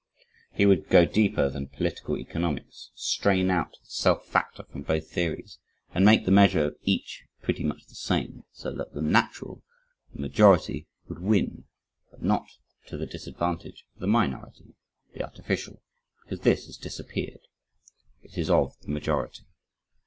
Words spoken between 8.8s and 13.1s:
the natural (the majority) would win, but not to the